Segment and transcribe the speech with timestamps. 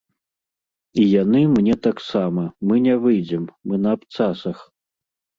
[1.01, 4.57] І яны мне таксама, мы не выйдзем, мы на абцасах.